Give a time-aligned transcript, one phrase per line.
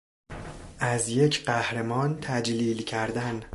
[0.79, 3.43] از یک قهرمان تجلیل کردن